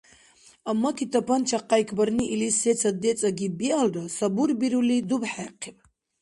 [0.69, 5.77] Аммаки тапанча къяйкбарни илис сецад децӀагиб биалра, сабурбирули, дубхӀехъиб.